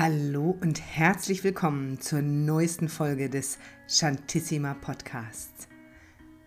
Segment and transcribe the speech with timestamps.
[0.00, 3.58] Hallo und herzlich willkommen zur neuesten Folge des
[3.88, 5.66] Shantissima Podcasts.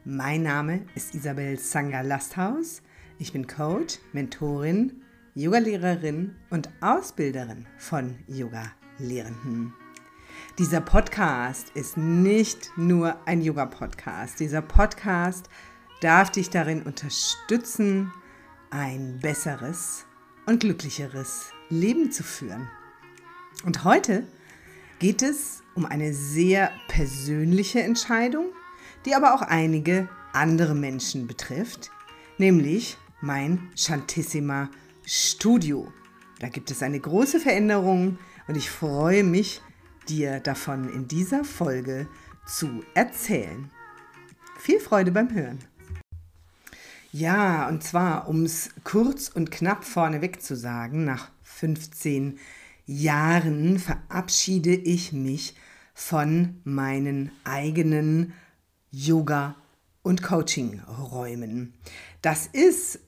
[0.05, 2.81] Mein Name ist Isabel Sanga Lasthaus.
[3.19, 5.01] Ich bin Coach, Mentorin,
[5.35, 9.73] Yogalehrerin und Ausbilderin von Yoga-Lehrenden.
[10.57, 14.39] Dieser Podcast ist nicht nur ein Yoga-Podcast.
[14.39, 15.49] Dieser Podcast
[15.99, 18.13] darf dich darin unterstützen,
[18.69, 20.05] ein besseres
[20.45, 22.69] und glücklicheres Leben zu führen.
[23.63, 24.25] Und heute
[24.99, 28.47] geht es um eine sehr persönliche Entscheidung,
[29.05, 31.91] die aber auch einige andere Menschen betrifft,
[32.37, 34.69] nämlich mein Shantissima
[35.05, 35.91] Studio.
[36.39, 39.61] Da gibt es eine große Veränderung und ich freue mich,
[40.09, 42.07] dir davon in dieser Folge
[42.45, 43.69] zu erzählen.
[44.57, 45.59] Viel Freude beim Hören.
[47.11, 52.39] Ja, und zwar, um es kurz und knapp vorneweg zu sagen, nach 15 Jahren
[52.85, 55.55] Jahren verabschiede ich mich
[55.93, 58.33] von meinen eigenen
[58.91, 59.55] Yoga-
[60.03, 61.73] und Coaching-Räumen.
[62.21, 62.99] Das ist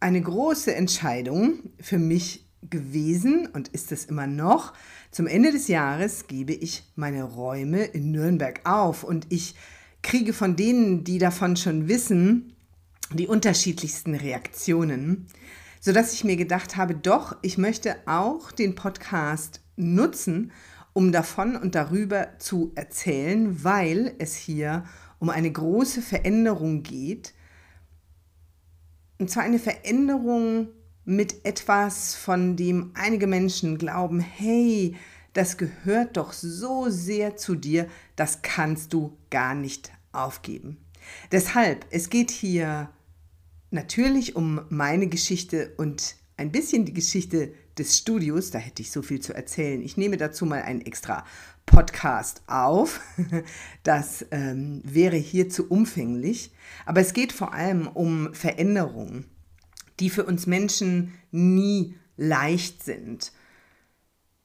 [0.00, 4.72] eine große Entscheidung für mich gewesen und ist es immer noch.
[5.10, 9.54] Zum Ende des Jahres gebe ich meine Räume in Nürnberg auf und ich
[10.02, 12.54] kriege von denen, die davon schon wissen,
[13.12, 15.26] die unterschiedlichsten Reaktionen
[15.82, 20.52] sodass ich mir gedacht habe, doch, ich möchte auch den Podcast nutzen,
[20.92, 24.84] um davon und darüber zu erzählen, weil es hier
[25.18, 27.34] um eine große Veränderung geht.
[29.18, 30.68] Und zwar eine Veränderung
[31.04, 34.94] mit etwas, von dem einige Menschen glauben, hey,
[35.32, 40.76] das gehört doch so sehr zu dir, das kannst du gar nicht aufgeben.
[41.32, 42.88] Deshalb, es geht hier
[43.72, 48.50] natürlich um meine Geschichte und ein bisschen die Geschichte des Studios.
[48.50, 49.82] Da hätte ich so viel zu erzählen.
[49.82, 51.24] Ich nehme dazu mal einen extra
[51.66, 53.00] Podcast auf.
[53.82, 56.52] Das ähm, wäre hier zu umfänglich.
[56.86, 59.26] Aber es geht vor allem um Veränderungen,
[60.00, 63.32] die für uns Menschen nie leicht sind.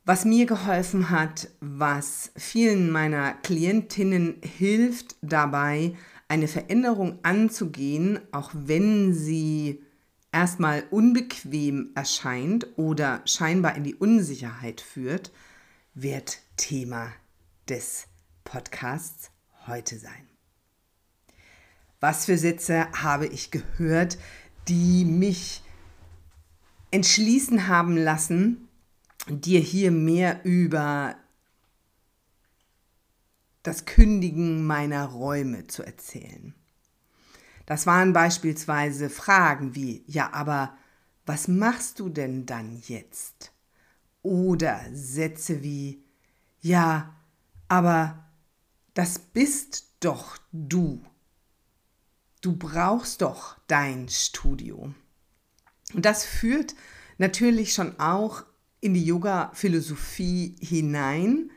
[0.05, 5.95] Was mir geholfen hat, was vielen meiner Klientinnen hilft dabei,
[6.27, 9.83] eine Veränderung anzugehen, auch wenn sie
[10.31, 15.31] erstmal unbequem erscheint oder scheinbar in die Unsicherheit führt,
[15.93, 17.11] wird Thema
[17.69, 18.07] des
[18.43, 19.31] Podcasts
[19.67, 20.27] heute sein.
[21.99, 24.17] Was für Sätze habe ich gehört,
[24.67, 25.63] die mich
[26.91, 28.67] entschließen haben lassen,
[29.27, 31.15] dir hier mehr über
[33.67, 36.53] das Kündigen meiner Räume zu erzählen.
[37.65, 40.77] Das waren beispielsweise Fragen wie, ja, aber
[41.25, 43.51] was machst du denn dann jetzt?
[44.21, 46.01] Oder Sätze wie,
[46.61, 47.13] ja,
[47.67, 48.29] aber
[48.93, 51.03] das bist doch du.
[52.39, 54.93] Du brauchst doch dein Studio.
[55.93, 56.73] Und das führt
[57.17, 58.45] natürlich schon auch
[58.79, 61.51] in die Yoga-Philosophie hinein.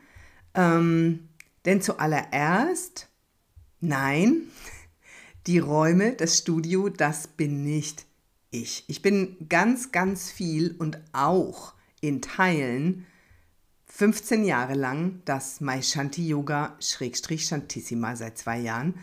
[0.53, 1.29] Ähm,
[1.65, 3.07] denn zuallererst,
[3.79, 4.43] nein,
[5.47, 8.05] die Räume, das Studio, das bin nicht
[8.51, 8.83] ich.
[8.87, 13.05] Ich bin ganz, ganz viel und auch in Teilen
[13.87, 18.95] 15 Jahre lang das Mai Shanti Yoga Schrägstrich Shantissima seit zwei Jahren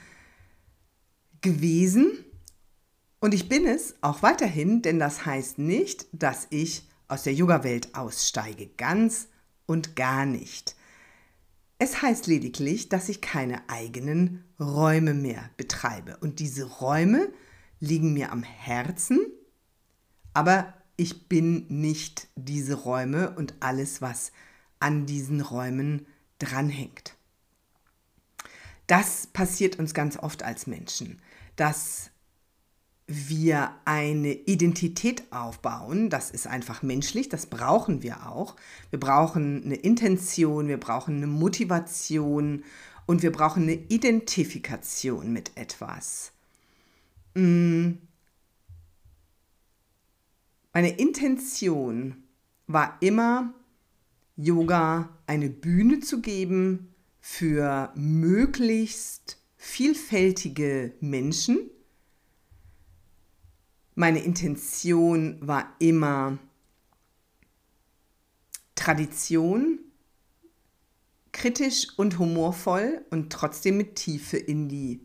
[1.41, 2.25] gewesen.
[3.21, 7.95] Und ich bin es auch weiterhin, denn das heißt nicht, dass ich aus der Yoga-Welt
[7.95, 8.69] aussteige.
[8.77, 9.29] Ganz
[9.67, 10.77] und gar nicht.
[11.79, 16.17] Es heißt lediglich, dass ich keine eigenen Räume mehr betreibe.
[16.17, 17.33] Und diese Räume
[17.79, 19.21] liegen mir am Herzen,
[20.35, 24.33] aber ich bin nicht diese Räume und alles, was
[24.81, 26.07] an diesen Räumen
[26.41, 27.15] dranhängt.
[28.89, 31.21] Das passiert uns ganz oft als Menschen,
[31.55, 32.11] dass
[33.09, 36.11] wir eine Identität aufbauen.
[36.11, 38.55] Das ist einfach menschlich, das brauchen wir auch.
[38.91, 42.65] Wir brauchen eine Intention, wir brauchen eine Motivation
[43.07, 46.33] und wir brauchen eine Identifikation mit etwas.
[47.35, 47.93] Mm.
[50.75, 52.23] Meine Intention
[52.67, 53.55] war immer,
[54.37, 61.71] Yoga eine Bühne zu geben für möglichst vielfältige Menschen
[63.99, 66.39] meine Intention war immer
[68.77, 69.81] Tradition,
[71.33, 75.01] kritisch und humorvoll und trotzdem mit Tiefe in die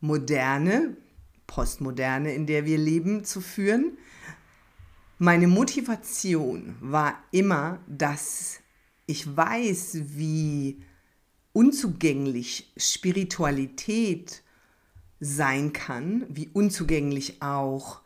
[0.00, 0.96] moderne,
[1.46, 3.96] postmoderne, in der wir leben, zu führen.
[5.18, 8.58] Meine Motivation war immer, dass
[9.06, 10.82] Ich weiß, wie
[11.52, 14.42] unzugänglich Spiritualität
[15.20, 18.02] sein kann, wie unzugänglich auch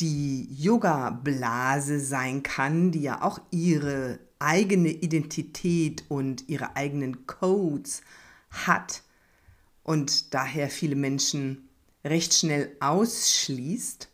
[0.00, 8.02] die Yoga-Blase sein kann, die ja auch ihre eigene Identität und ihre eigenen Codes
[8.50, 9.02] hat
[9.82, 11.68] und daher viele Menschen
[12.04, 14.08] recht schnell ausschließt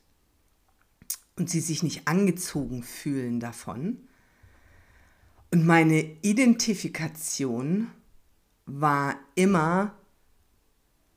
[1.37, 4.09] und sie sich nicht angezogen fühlen davon.
[5.51, 7.89] Und meine Identifikation
[8.65, 9.95] war immer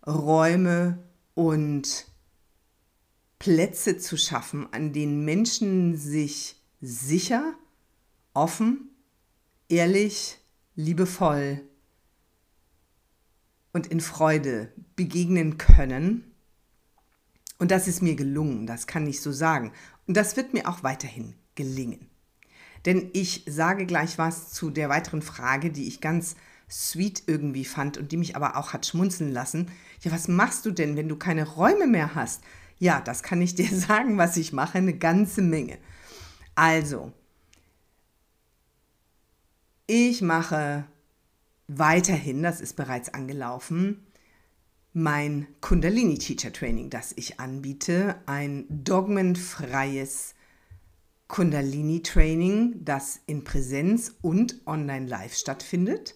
[0.06, 1.00] Räume
[1.34, 2.08] und
[3.40, 7.54] Plätze zu schaffen, an denen Menschen sich sicher,
[8.34, 8.90] offen,
[9.70, 10.38] ehrlich,
[10.76, 11.62] liebevoll
[13.74, 16.32] und in Freude begegnen können.
[17.58, 19.72] Und das ist mir gelungen, das kann ich so sagen.
[20.08, 22.10] Und das wird mir auch weiterhin gelingen.
[22.86, 26.36] Denn ich sage gleich was zu der weiteren Frage, die ich ganz
[26.70, 29.72] sweet irgendwie fand und die mich aber auch hat schmunzeln lassen.
[30.02, 32.44] Ja, was machst du denn, wenn du keine Räume mehr hast?
[32.78, 35.78] Ja, das kann ich dir sagen, was ich mache, eine ganze Menge.
[36.56, 37.12] Also,
[39.88, 40.86] ich mache
[41.68, 44.06] weiterhin, das ist bereits angelaufen,
[44.94, 50.36] mein Kundalini Teacher Training, das ich anbiete, ein dogmenfreies
[51.28, 56.16] Kundalini Training, das in Präsenz und online live stattfindet.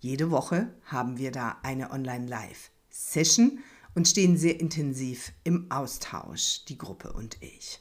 [0.00, 3.60] Jede Woche haben wir da eine online live Session
[3.96, 7.80] und stehen sehr intensiv im Austausch, die Gruppe und ich.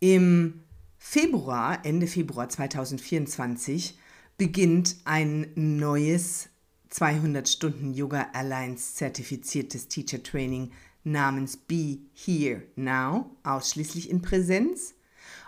[0.00, 0.64] Im
[0.98, 3.96] Februar, Ende Februar 2024,
[4.36, 6.48] beginnt ein neues
[6.90, 10.72] 200 Stunden Yoga Alliance zertifiziertes Teacher Training
[11.04, 14.94] namens Be Here Now, ausschließlich in Präsenz.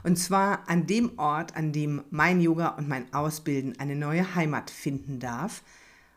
[0.05, 4.71] Und zwar an dem Ort, an dem mein Yoga und mein Ausbilden eine neue Heimat
[4.71, 5.65] finden darf.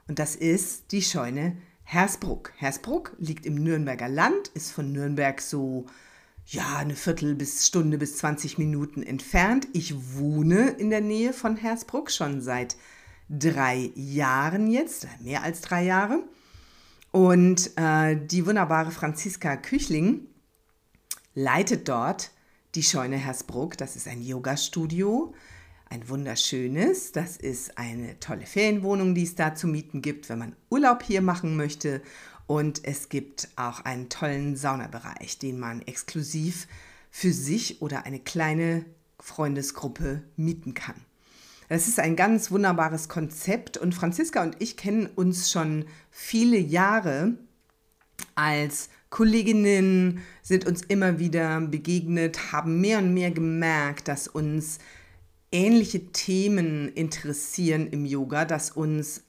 [0.07, 2.53] Und das ist die Scheune Hersbruck.
[2.57, 5.85] Hersbruck liegt im Nürnberger Land, ist von Nürnberg so
[6.45, 9.68] ja, eine Viertel bis Stunde bis 20 Minuten entfernt.
[9.74, 12.75] Ich wohne in der Nähe von Hersbruck schon seit
[13.30, 16.24] drei Jahren jetzt, mehr als drei Jahre.
[17.12, 20.27] Und äh, die wunderbare Franziska Küchling
[21.36, 22.31] leitet dort
[22.75, 23.77] die Scheune Hersbruck.
[23.77, 25.33] Das ist ein Yoga-Studio,
[25.94, 27.12] ein wunderschönes.
[27.12, 31.22] Das ist eine tolle Ferienwohnung, die es da zu mieten gibt, wenn man Urlaub hier
[31.22, 32.01] machen möchte.
[32.48, 36.68] Und es gibt auch einen tollen Saunabereich, den man exklusiv
[37.12, 38.86] für sich oder eine kleine
[39.19, 40.95] Freundesgruppe mieten kann.
[41.69, 47.36] Das ist ein ganz wunderbares Konzept und Franziska und ich kennen uns schon viele Jahre
[48.36, 54.80] als Kolleginnen, sind uns immer wieder begegnet, haben mehr und mehr gemerkt, dass uns
[55.53, 59.23] ähnliche Themen interessieren im Yoga, dass uns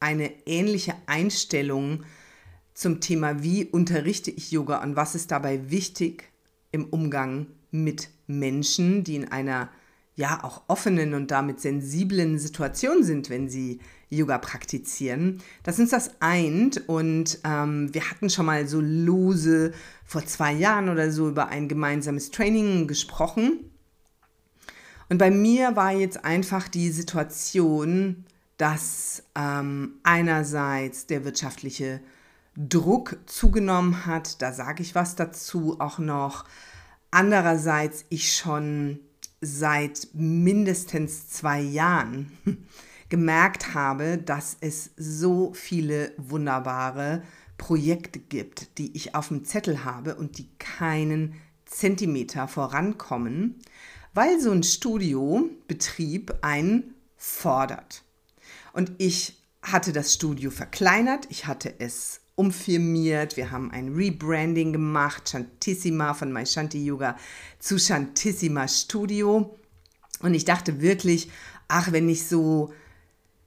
[0.00, 2.04] eine ähnliche Einstellung
[2.74, 6.30] zum Thema, wie unterrichte ich Yoga und was ist dabei wichtig
[6.70, 9.70] im Umgang mit Menschen, die in einer
[10.14, 13.78] ja auch offenen und damit sensiblen Situation sind, wenn sie
[14.10, 19.72] Yoga praktizieren, dass uns das eint und ähm, wir hatten schon mal so lose
[20.04, 23.70] vor zwei Jahren oder so über ein gemeinsames Training gesprochen.
[25.08, 28.24] Und bei mir war jetzt einfach die Situation,
[28.58, 32.00] dass ähm, einerseits der wirtschaftliche
[32.56, 34.42] Druck zugenommen hat.
[34.42, 36.44] Da sage ich was dazu auch noch.
[37.10, 38.98] Andererseits ich schon
[39.40, 42.32] seit mindestens zwei Jahren
[43.08, 47.22] gemerkt habe, dass es so viele wunderbare
[47.56, 53.56] Projekte gibt, die ich auf dem Zettel habe und die keinen Zentimeter vorankommen,
[54.14, 58.02] weil so ein Studiobetrieb einen fordert.
[58.72, 65.28] Und ich hatte das Studio verkleinert, ich hatte es umfirmiert, wir haben ein Rebranding gemacht,
[65.28, 67.16] Shantissima von My Shanti Yoga
[67.58, 69.58] zu Shantissima Studio.
[70.20, 71.30] Und ich dachte wirklich,
[71.66, 72.72] ach, wenn ich so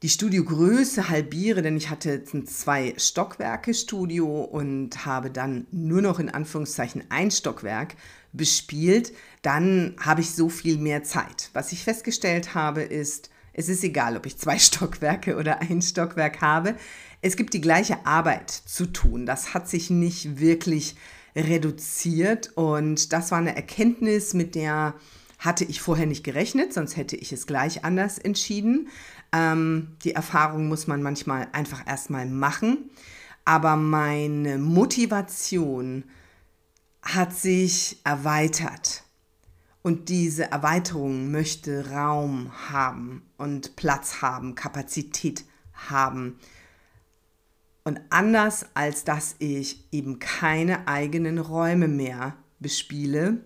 [0.01, 6.01] die Studiogröße halbiere, denn ich hatte jetzt ein zwei Stockwerke Studio und habe dann nur
[6.01, 7.96] noch in Anführungszeichen ein Stockwerk
[8.33, 11.50] bespielt, dann habe ich so viel mehr Zeit.
[11.53, 16.41] Was ich festgestellt habe, ist, es ist egal, ob ich zwei Stockwerke oder ein Stockwerk
[16.41, 16.75] habe.
[17.21, 19.25] Es gibt die gleiche Arbeit zu tun.
[19.25, 20.95] Das hat sich nicht wirklich
[21.35, 24.95] reduziert und das war eine Erkenntnis, mit der
[25.39, 28.89] hatte ich vorher nicht gerechnet, sonst hätte ich es gleich anders entschieden.
[29.33, 32.91] Ähm, die Erfahrung muss man manchmal einfach erstmal machen.
[33.43, 36.03] Aber meine Motivation
[37.01, 39.03] hat sich erweitert.
[39.84, 45.43] Und diese Erweiterung möchte Raum haben und Platz haben, Kapazität
[45.74, 46.38] haben.
[47.84, 53.43] Und anders als dass ich eben keine eigenen Räume mehr bespiele,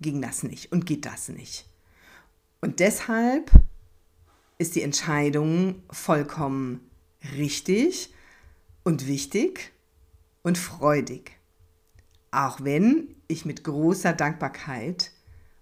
[0.00, 1.66] ging das nicht und geht das nicht.
[2.60, 3.50] Und deshalb
[4.58, 6.88] ist die Entscheidung vollkommen
[7.36, 8.14] richtig
[8.84, 9.72] und wichtig
[10.42, 11.35] und freudig.
[12.36, 15.10] Auch wenn ich mit großer Dankbarkeit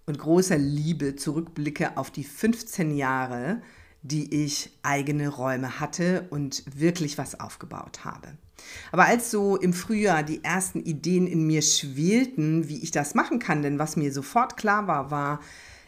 [0.06, 3.62] und großer Liebe zurückblicke auf die 15 Jahre,
[4.02, 8.36] die ich eigene Räume hatte und wirklich was aufgebaut habe.
[8.90, 13.38] Aber als so im Frühjahr die ersten Ideen in mir schwelten, wie ich das machen
[13.38, 15.40] kann, denn was mir sofort klar war, war,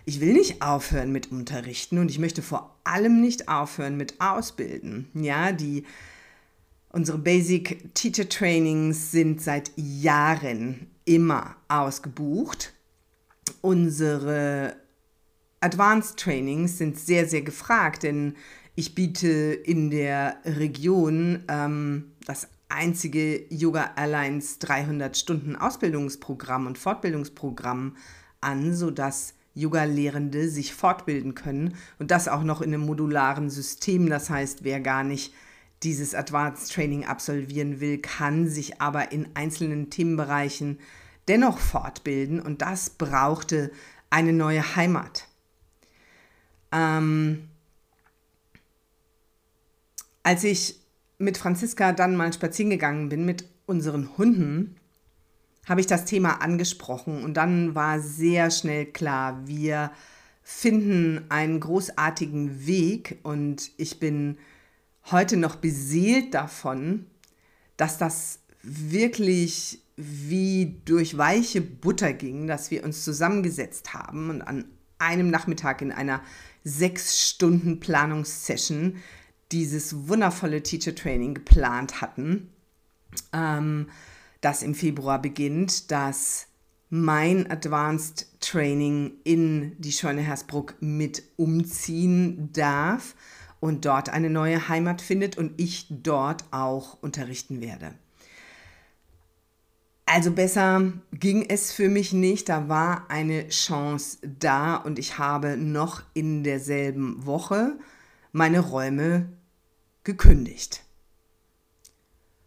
[0.05, 5.11] ich will nicht aufhören mit Unterrichten und ich möchte vor allem nicht aufhören mit Ausbilden.
[5.15, 5.85] Ja, die
[6.91, 12.73] unsere Basic Teacher Trainings sind seit Jahren immer ausgebucht.
[13.61, 14.77] Unsere
[15.61, 18.35] Advanced Trainings sind sehr, sehr gefragt, denn
[18.75, 27.97] ich biete in der Region ähm, das einzige Yoga Airlines 300 Stunden Ausbildungsprogramm und Fortbildungsprogramm
[28.41, 34.11] an, sodass Yoga-Lehrende sich fortbilden können und das auch noch in einem modularen System.
[34.11, 35.33] Das heißt, wer gar nicht
[35.83, 40.79] dieses Advanced Training absolvieren will, kann sich aber in einzelnen Themenbereichen
[41.29, 43.71] dennoch fortbilden und das brauchte
[44.11, 45.29] eine neue Heimat.
[46.73, 47.49] Ähm,
[50.23, 50.81] als ich
[51.19, 54.77] mit Franziska dann mal spazieren gegangen bin mit unseren Hunden,
[55.67, 59.91] habe ich das Thema angesprochen und dann war sehr schnell klar, wir
[60.43, 64.39] finden einen großartigen Weg und ich bin
[65.11, 67.07] heute noch beseelt davon,
[67.77, 74.67] dass das wirklich wie durch weiche Butter ging, dass wir uns zusammengesetzt haben und an
[74.99, 76.23] einem Nachmittag in einer
[76.65, 78.97] sechs Stunden Planungssession
[79.53, 82.51] dieses wundervolle Teacher Training geplant hatten,
[83.33, 83.89] ähm,
[84.41, 86.49] das im Februar beginnt, dass
[86.91, 93.15] mein Advanced Training in die Scheune Hersbruck mit umziehen darf
[93.61, 97.95] und dort eine neue Heimat findet und ich dort auch unterrichten werde.
[100.09, 102.49] Also besser ging es für mich nicht.
[102.49, 107.77] Da war eine Chance da und ich habe noch in derselben Woche
[108.31, 109.29] meine Räume
[110.05, 110.85] gekündigt.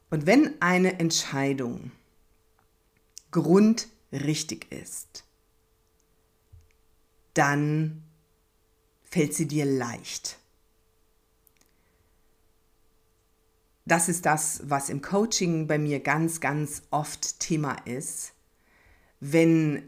[0.10, 1.92] Und wenn eine Entscheidung
[3.32, 5.26] grundrichtig ist,
[7.34, 8.04] dann
[9.04, 10.39] fällt sie dir leicht.
[13.92, 18.34] Das ist das, was im Coaching bei mir ganz, ganz oft Thema ist.
[19.20, 19.84] Wenn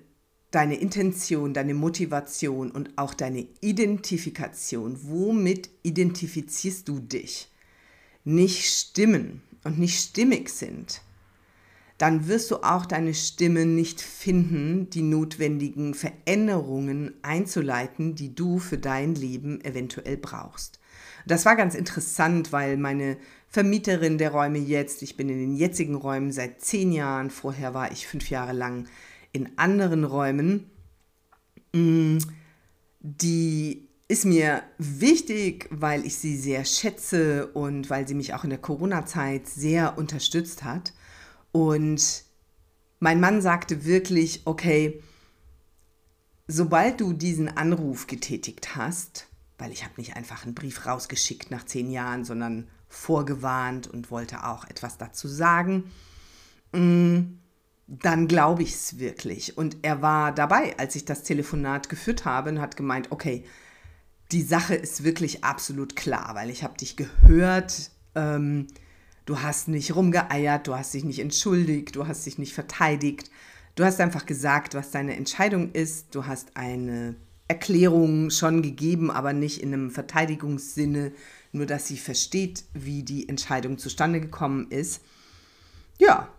[0.52, 7.50] deine Intention, deine Motivation und auch deine Identifikation, womit identifizierst du dich,
[8.24, 11.02] nicht stimmen und nicht stimmig sind,
[11.98, 18.80] dann wirst du auch deine Stimme nicht finden, die notwendigen Veränderungen einzuleiten, die du für
[18.80, 20.80] dein Leben eventuell brauchst.
[21.28, 23.18] Das war ganz interessant, weil meine
[23.52, 25.02] Vermieterin der Räume jetzt.
[25.02, 27.30] Ich bin in den jetzigen Räumen seit zehn Jahren.
[27.30, 28.88] Vorher war ich fünf Jahre lang
[29.34, 30.72] in anderen Räumen.
[31.74, 32.20] Mm,
[33.02, 38.50] die ist mir wichtig, weil ich sie sehr schätze und weil sie mich auch in
[38.50, 40.94] der Corona-Zeit sehr unterstützt hat.
[41.52, 42.24] Und
[43.00, 45.02] mein Mann sagte wirklich, okay,
[46.48, 49.28] sobald du diesen Anruf getätigt hast,
[49.58, 54.46] weil ich habe nicht einfach einen Brief rausgeschickt nach zehn Jahren, sondern vorgewarnt und wollte
[54.46, 55.86] auch etwas dazu sagen,
[56.74, 57.20] mm,
[57.88, 59.58] dann glaube ich es wirklich.
[59.58, 63.46] Und er war dabei, als ich das Telefonat geführt habe und hat gemeint, okay,
[64.32, 68.68] die Sache ist wirklich absolut klar, weil ich habe dich gehört, ähm,
[69.26, 73.30] du hast nicht rumgeeiert, du hast dich nicht entschuldigt, du hast dich nicht verteidigt,
[73.76, 77.16] du hast einfach gesagt, was deine Entscheidung ist, du hast eine
[77.48, 81.12] Erklärung schon gegeben, aber nicht in einem Verteidigungssinne,
[81.52, 85.02] nur dass sie versteht, wie die Entscheidung zustande gekommen ist.
[85.98, 86.30] Ja,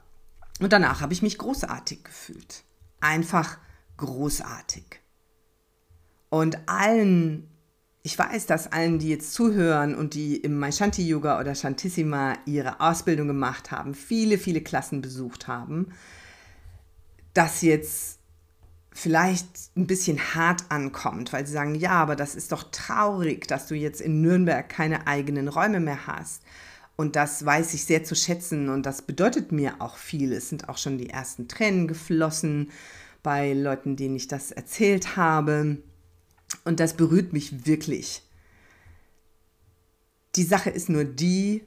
[0.60, 2.64] und danach habe ich mich großartig gefühlt.
[3.00, 3.58] Einfach
[3.96, 5.00] großartig.
[6.30, 7.48] Und allen,
[8.02, 12.80] ich weiß, dass allen, die jetzt zuhören und die im Maishanti Yoga oder Shantissima ihre
[12.80, 15.92] Ausbildung gemacht haben, viele, viele Klassen besucht haben,
[17.34, 18.21] dass jetzt
[18.94, 19.46] vielleicht
[19.76, 23.74] ein bisschen hart ankommt, weil sie sagen, ja, aber das ist doch traurig, dass du
[23.74, 26.42] jetzt in Nürnberg keine eigenen Räume mehr hast.
[26.96, 30.32] Und das weiß ich sehr zu schätzen und das bedeutet mir auch viel.
[30.32, 32.70] Es sind auch schon die ersten Tränen geflossen
[33.22, 35.78] bei Leuten, denen ich das erzählt habe.
[36.64, 38.22] Und das berührt mich wirklich.
[40.36, 41.64] Die Sache ist nur die,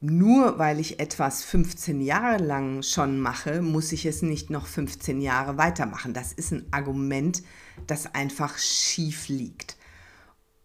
[0.00, 5.20] nur weil ich etwas 15 Jahre lang schon mache, muss ich es nicht noch 15
[5.20, 6.14] Jahre weitermachen.
[6.14, 7.42] Das ist ein Argument,
[7.86, 9.76] das einfach schief liegt.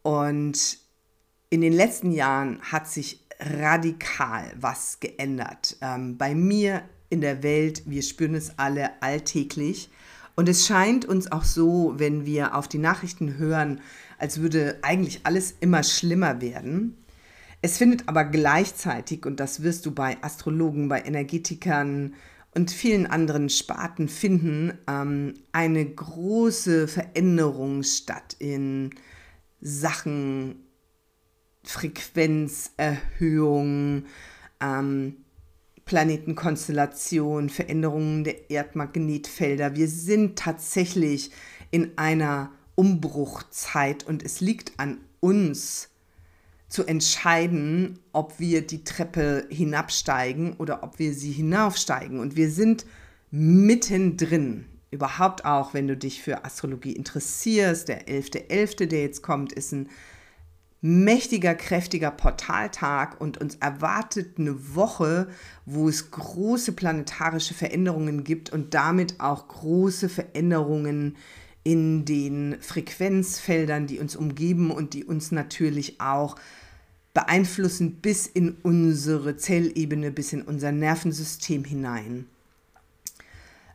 [0.03, 0.77] Und
[1.49, 5.77] in den letzten Jahren hat sich radikal was geändert.
[5.81, 9.89] Ähm, bei mir in der Welt, wir spüren es alle alltäglich.
[10.35, 13.81] Und es scheint uns auch so, wenn wir auf die Nachrichten hören,
[14.17, 16.97] als würde eigentlich alles immer schlimmer werden.
[17.65, 22.13] Es findet aber gleichzeitig, und das wirst du bei Astrologen, bei Energetikern
[22.53, 28.91] und vielen anderen Sparten finden, ähm, eine große Veränderung statt in
[29.61, 30.57] Sachen
[31.63, 34.05] Frequenzerhöhung,
[34.61, 35.15] ähm,
[35.85, 39.75] Planetenkonstellation, Veränderungen der Erdmagnetfelder.
[39.75, 41.31] Wir sind tatsächlich
[41.71, 45.89] in einer Umbruchzeit und es liegt an uns,
[46.67, 52.19] zu entscheiden, ob wir die Treppe hinabsteigen oder ob wir sie hinaufsteigen.
[52.19, 52.85] Und wir sind
[53.31, 54.65] mittendrin.
[54.91, 57.87] Überhaupt auch, wenn du dich für Astrologie interessierst.
[57.87, 59.89] Der 11.11., .11., der jetzt kommt, ist ein
[60.81, 65.27] mächtiger, kräftiger Portaltag und uns erwartet eine Woche,
[65.65, 71.17] wo es große planetarische Veränderungen gibt und damit auch große Veränderungen
[71.65, 76.37] in den Frequenzfeldern, die uns umgeben und die uns natürlich auch
[77.13, 82.27] beeinflussen bis in unsere Zellebene, bis in unser Nervensystem hinein.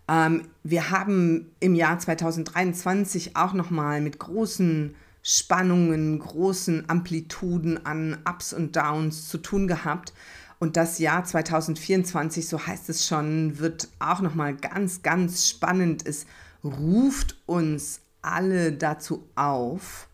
[0.09, 8.53] Ähm, wir haben im Jahr 2023 auch nochmal mit großen Spannungen, großen Amplituden an Ups
[8.53, 10.13] und Downs zu tun gehabt.
[10.61, 16.07] Und das Jahr 2024, so heißt es schon, wird auch nochmal ganz, ganz spannend.
[16.07, 16.27] Es
[16.65, 20.09] ruft uns alle dazu auf,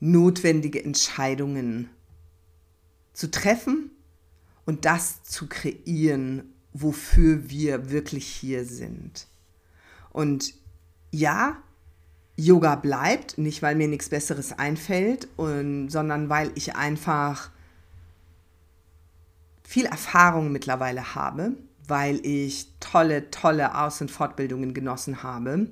[0.00, 1.90] notwendige Entscheidungen
[3.12, 3.90] zu treffen
[4.64, 9.26] und das zu kreieren, wofür wir wirklich hier sind.
[10.10, 10.54] Und
[11.10, 11.56] ja,
[12.36, 17.50] Yoga bleibt, nicht weil mir nichts Besseres einfällt, und, sondern weil ich einfach
[19.64, 21.54] viel Erfahrung mittlerweile habe
[21.88, 25.68] weil ich tolle, tolle Aus- und Fortbildungen genossen habe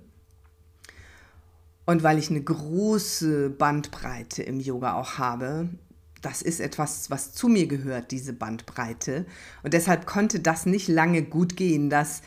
[1.87, 5.69] und weil ich eine große Bandbreite im Yoga auch habe.
[6.21, 9.25] Das ist etwas, was zu mir gehört, diese Bandbreite.
[9.63, 12.23] Und deshalb konnte das nicht lange gut gehen, dass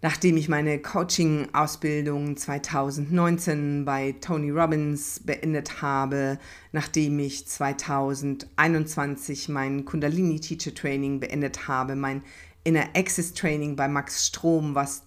[0.00, 6.38] nachdem ich meine Coaching-Ausbildung 2019 bei Tony Robbins beendet habe,
[6.70, 12.22] nachdem ich 2021 mein Kundalini Teacher Training beendet habe, mein
[12.68, 15.02] Inner Access Training bei Max Strom, was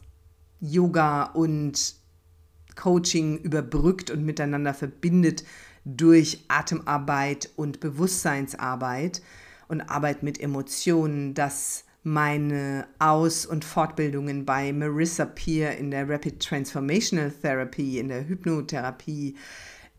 [0.62, 1.93] Yoga und
[2.76, 5.43] Coaching überbrückt und miteinander verbindet
[5.86, 9.21] durch Atemarbeit und Bewusstseinsarbeit
[9.67, 16.39] und Arbeit mit Emotionen, dass meine Aus- und Fortbildungen bei Marissa Peer in der Rapid
[16.39, 19.36] Transformational Therapy, in der Hypnotherapie,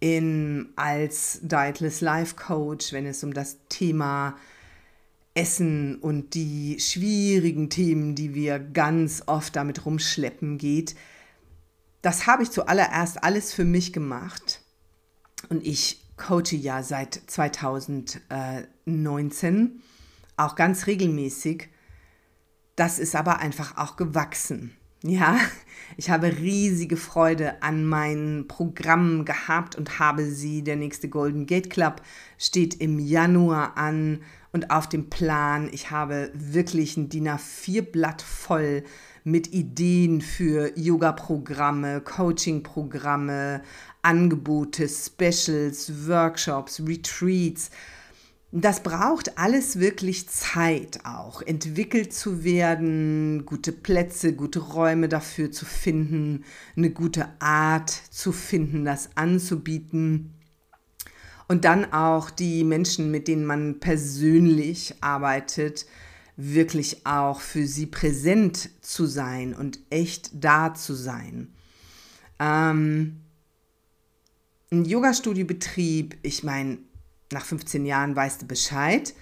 [0.01, 4.37] in, als Dietless Life Coach, wenn es um das Thema
[5.35, 10.95] Essen und die schwierigen Themen, die wir ganz oft damit rumschleppen, geht.
[12.03, 14.61] Das habe ich zuallererst alles für mich gemacht.
[15.49, 19.83] Und ich coache ja seit 2019
[20.37, 21.69] auch ganz regelmäßig.
[22.77, 24.77] Das ist aber einfach auch gewachsen.
[25.05, 25.37] Ja,
[25.97, 30.63] ich habe riesige Freude an meinen Programmen gehabt und habe sie.
[30.63, 32.03] Der nächste Golden Gate Club
[32.39, 35.69] steht im Januar an und auf dem Plan.
[35.73, 38.85] Ich habe wirklich ein DIN A4-Blatt voll
[39.25, 43.63] mit Ideen für Yoga-Programme, Coaching-Programme,
[44.03, 47.71] Angebote, Specials, Workshops, Retreats.
[48.55, 55.65] Das braucht alles wirklich Zeit auch, entwickelt zu werden, gute Plätze, gute Räume dafür zu
[55.65, 56.45] finden,
[56.77, 60.32] eine gute Art zu finden, das anzubieten
[61.53, 65.85] und dann auch die Menschen, mit denen man persönlich arbeitet,
[66.39, 71.53] wirklich auch für sie präsent zu sein und echt da zu sein.
[72.39, 73.21] Ähm,
[74.71, 76.79] ein Yoga-Studiobetrieb, ich meine,
[77.31, 79.13] nach 15 Jahren weißt du Bescheid.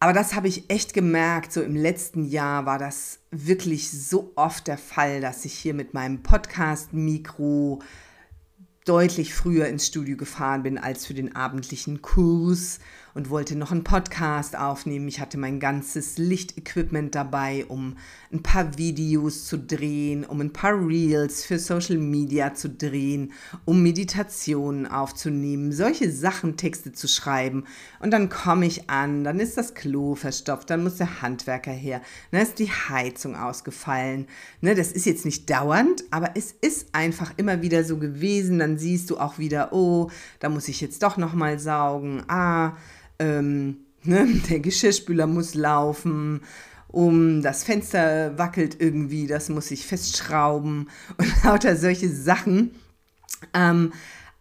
[0.00, 1.52] Aber das habe ich echt gemerkt.
[1.52, 5.92] So im letzten Jahr war das wirklich so oft der Fall, dass ich hier mit
[5.92, 7.82] meinem Podcast-Mikro
[8.84, 12.78] deutlich früher ins Studio gefahren bin als für den abendlichen Kurs
[13.14, 15.08] und wollte noch einen Podcast aufnehmen.
[15.08, 17.96] Ich hatte mein ganzes Lichtequipment dabei, um
[18.32, 23.32] ein paar Videos zu drehen, um ein paar Reels für Social Media zu drehen,
[23.64, 27.64] um Meditationen aufzunehmen, solche Sachen, Texte zu schreiben.
[28.00, 32.02] Und dann komme ich an, dann ist das Klo verstopft, dann muss der Handwerker her,
[32.32, 34.26] dann ist die Heizung ausgefallen.
[34.60, 38.58] Ne, das ist jetzt nicht dauernd, aber es ist einfach immer wieder so gewesen.
[38.58, 42.24] Dann siehst du auch wieder, oh, da muss ich jetzt doch noch mal saugen.
[42.28, 42.76] Ah,
[43.18, 46.42] ähm, ne, der Geschirrspüler muss laufen.
[46.88, 52.70] Um das Fenster wackelt irgendwie, das muss ich festschrauben und lauter solche Sachen.
[53.52, 53.92] Ähm,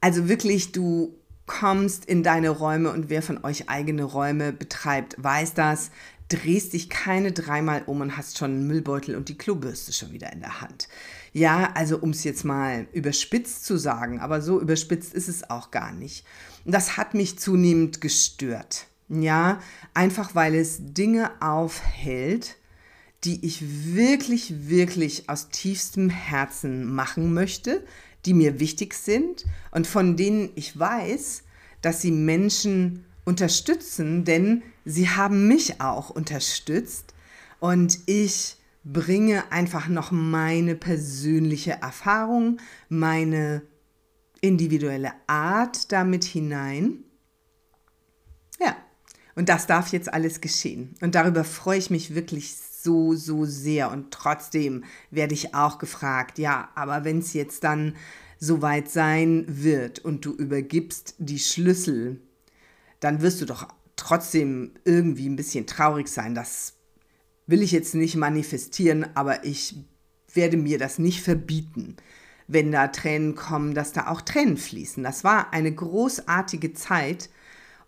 [0.02, 5.56] also wirklich, du kommst in deine Räume und wer von euch eigene Räume betreibt, weiß
[5.56, 5.92] das
[6.34, 10.32] drehst dich keine dreimal um und hast schon einen Müllbeutel und die Klobürste schon wieder
[10.34, 10.88] in der Hand.
[11.34, 15.72] Ja, also um es jetzt mal überspitzt zu sagen, aber so überspitzt ist es auch
[15.72, 16.26] gar nicht.
[16.64, 18.86] Das hat mich zunehmend gestört.
[19.10, 19.60] Ja,
[19.94, 22.56] einfach weil es Dinge aufhält,
[23.24, 23.64] die ich
[23.96, 27.84] wirklich, wirklich aus tiefstem Herzen machen möchte,
[28.26, 31.44] die mir wichtig sind und von denen ich weiß,
[31.82, 37.14] dass sie Menschen unterstützen, denn sie haben mich auch unterstützt
[37.60, 43.62] und ich bringe einfach noch meine persönliche Erfahrung, meine
[44.42, 47.04] individuelle Art damit hinein.
[48.60, 48.76] Ja,
[49.36, 50.96] und das darf jetzt alles geschehen.
[51.02, 53.90] Und darüber freue ich mich wirklich so, so sehr.
[53.90, 57.96] Und trotzdem werde ich auch gefragt, ja, aber wenn es jetzt dann
[58.38, 62.20] soweit sein wird und du übergibst die Schlüssel
[63.04, 63.68] dann wirst du doch
[63.98, 66.36] trotzdem irgendwie ein bisschen traurig sein.
[66.36, 66.74] Das
[67.48, 69.76] will ich jetzt nicht manifestieren, aber ich
[70.34, 71.98] werde mir das nicht verbieten,
[72.48, 75.04] wenn da Tränen kommen, dass da auch Tränen fließen.
[75.04, 77.30] Das war eine großartige Zeit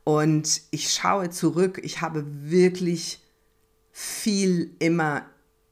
[0.04, 1.80] und ich schaue zurück.
[1.84, 3.22] Ich habe wirklich
[3.92, 5.26] viel immer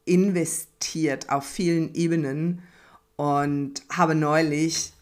[0.04, 2.62] investiert auf vielen Ebenen
[3.16, 4.92] und habe neulich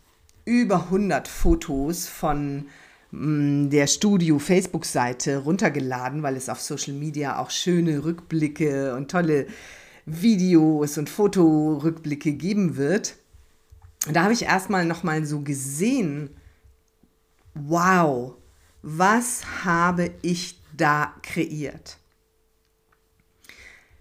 [0.45, 2.66] über 100 Fotos von
[3.12, 9.46] der Studio Facebook-Seite runtergeladen, weil es auf Social Media auch schöne Rückblicke und tolle
[10.07, 13.16] Videos und Fotorückblicke geben wird.
[14.11, 16.31] Da habe ich erstmal nochmal so gesehen,
[17.55, 18.35] wow,
[18.81, 21.98] was habe ich da kreiert?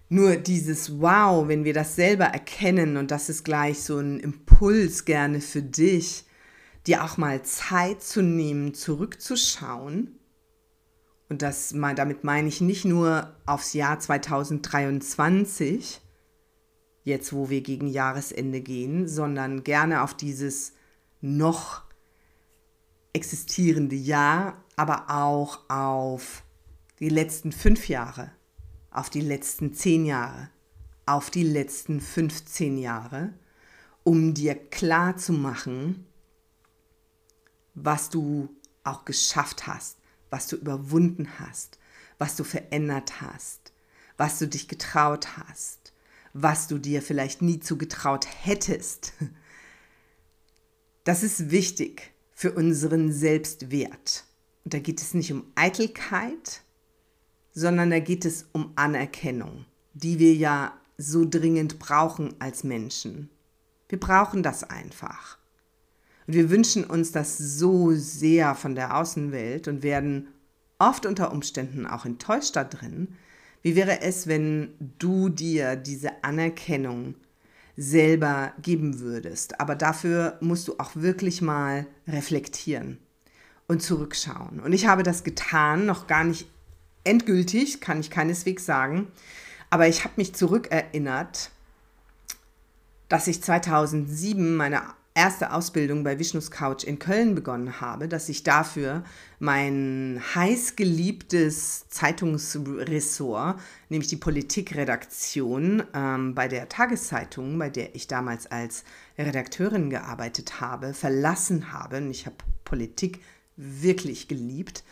[0.08, 5.04] Nur dieses Wow, wenn wir das selber erkennen und das ist gleich so ein Impuls
[5.04, 6.24] gerne für dich,
[6.86, 10.18] dir auch mal Zeit zu nehmen, zurückzuschauen.
[11.28, 16.00] Und das, damit meine ich nicht nur aufs Jahr 2023,
[17.04, 20.72] jetzt wo wir gegen Jahresende gehen, sondern gerne auf dieses
[21.20, 21.82] noch
[23.12, 26.44] existierende Jahr, aber auch auf
[26.98, 28.32] die letzten fünf Jahre,
[28.90, 30.50] auf die letzten zehn Jahre,
[31.06, 33.32] auf die letzten 15 Jahre,
[34.04, 36.06] um dir klar zu machen,
[37.74, 38.48] was du
[38.84, 39.98] auch geschafft hast,
[40.30, 41.78] was du überwunden hast,
[42.18, 43.72] was du verändert hast,
[44.16, 45.92] was du dich getraut hast,
[46.32, 49.12] was du dir vielleicht nie zugetraut hättest.
[51.04, 54.24] Das ist wichtig für unseren Selbstwert.
[54.64, 56.62] Und da geht es nicht um Eitelkeit,
[57.52, 63.30] sondern da geht es um Anerkennung, die wir ja so dringend brauchen als Menschen.
[63.88, 65.38] Wir brauchen das einfach.
[66.26, 70.28] Und wir wünschen uns das so sehr von der Außenwelt und werden
[70.78, 73.08] oft unter Umständen auch enttäuscht da drin.
[73.62, 77.14] Wie wäre es, wenn du dir diese Anerkennung
[77.76, 79.60] selber geben würdest?
[79.60, 82.98] Aber dafür musst du auch wirklich mal reflektieren
[83.68, 84.60] und zurückschauen.
[84.60, 86.48] Und ich habe das getan, noch gar nicht
[87.04, 89.06] endgültig, kann ich keineswegs sagen.
[89.70, 91.50] Aber ich habe mich zurückerinnert,
[93.08, 94.82] dass ich 2007 meine
[95.14, 99.04] erste Ausbildung bei Vishnus Couch in Köln begonnen habe, dass ich dafür
[99.38, 108.84] mein heißgeliebtes Zeitungsressort, nämlich die Politikredaktion ähm, bei der Tageszeitung, bei der ich damals als
[109.18, 111.98] Redakteurin gearbeitet habe, verlassen habe.
[111.98, 113.20] Und ich habe Politik
[113.56, 114.82] wirklich geliebt.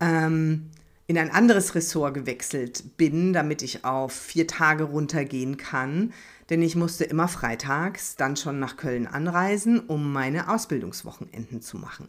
[0.00, 0.70] Ähm,
[1.08, 6.12] in ein anderes Ressort gewechselt bin, damit ich auf vier Tage runtergehen kann
[6.50, 12.08] denn ich musste immer freitags dann schon nach Köln anreisen, um meine Ausbildungswochenenden zu machen.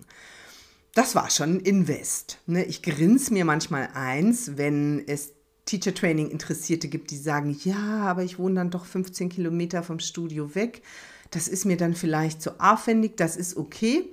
[0.93, 2.39] Das war schon Invest.
[2.47, 2.63] Ne?
[2.65, 5.33] Ich grins mir manchmal eins, wenn es
[5.65, 9.99] Teacher Training Interessierte gibt, die sagen, ja, aber ich wohne dann doch 15 Kilometer vom
[9.99, 10.81] Studio weg.
[11.29, 14.05] Das ist mir dann vielleicht zu aufwendig, das ist okay.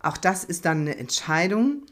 [0.00, 1.82] Auch das ist dann eine Entscheidung.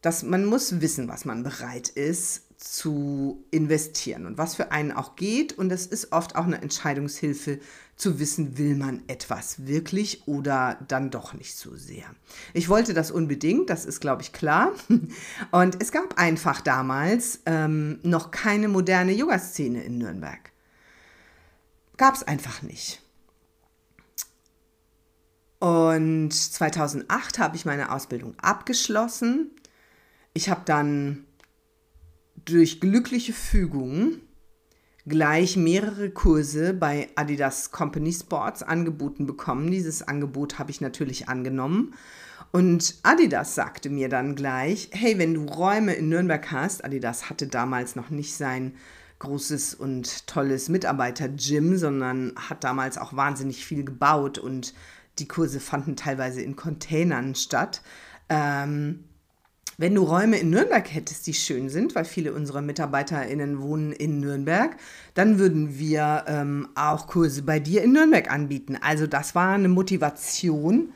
[0.00, 5.16] dass man muss wissen, was man bereit ist zu investieren und was für einen auch
[5.16, 5.52] geht.
[5.58, 7.58] Und es ist oft auch eine Entscheidungshilfe
[7.96, 12.04] zu wissen, will man etwas wirklich oder dann doch nicht so sehr.
[12.52, 14.72] Ich wollte das unbedingt, das ist, glaube ich, klar.
[15.50, 20.52] Und es gab einfach damals ähm, noch keine moderne Yoga-Szene in Nürnberg.
[21.96, 23.02] Gab es einfach nicht.
[25.58, 29.50] Und 2008 habe ich meine Ausbildung abgeschlossen.
[30.32, 31.24] Ich habe dann
[32.44, 34.20] durch glückliche Fügung
[35.06, 39.70] gleich mehrere Kurse bei Adidas Company Sports angeboten bekommen.
[39.70, 41.94] Dieses Angebot habe ich natürlich angenommen.
[42.52, 47.46] Und Adidas sagte mir dann gleich, hey, wenn du Räume in Nürnberg hast, Adidas hatte
[47.46, 48.74] damals noch nicht sein
[49.20, 54.74] großes und tolles Mitarbeiter-Gym, sondern hat damals auch wahnsinnig viel gebaut und
[55.18, 57.82] die Kurse fanden teilweise in Containern statt.
[58.28, 59.04] Ähm,
[59.82, 64.20] wenn du Räume in Nürnberg hättest, die schön sind, weil viele unserer MitarbeiterInnen wohnen in
[64.20, 64.76] Nürnberg,
[65.14, 68.78] dann würden wir ähm, auch Kurse bei dir in Nürnberg anbieten.
[68.80, 70.92] Also das war eine Motivation,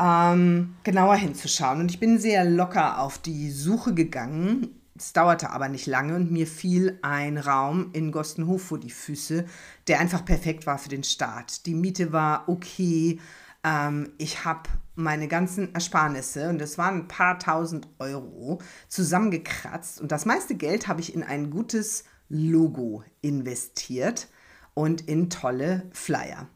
[0.00, 1.80] ähm, genauer hinzuschauen.
[1.80, 4.68] Und ich bin sehr locker auf die Suche gegangen.
[4.96, 9.46] Es dauerte aber nicht lange und mir fiel ein Raum in Gostenhof vor die Füße,
[9.88, 11.66] der einfach perfekt war für den Start.
[11.66, 13.18] Die Miete war okay.
[13.64, 20.00] Ähm, ich habe meine ganzen Ersparnisse, und das waren ein paar tausend Euro, zusammengekratzt.
[20.00, 24.28] Und das meiste Geld habe ich in ein gutes Logo investiert
[24.74, 26.48] und in tolle Flyer.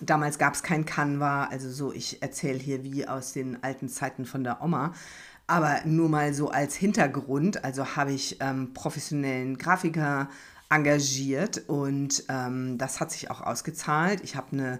[0.00, 4.24] Damals gab es kein Canva, also so, ich erzähle hier wie aus den alten Zeiten
[4.24, 4.94] von der Oma.
[5.46, 10.28] Aber nur mal so als Hintergrund, also habe ich ähm, professionellen Grafiker
[10.70, 14.20] engagiert und ähm, das hat sich auch ausgezahlt.
[14.22, 14.78] Ich habe eine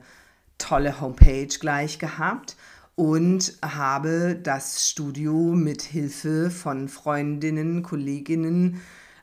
[0.60, 2.56] tolle Homepage gleich gehabt
[2.94, 8.80] und habe das Studio mit Hilfe von Freundinnen, Kolleginnen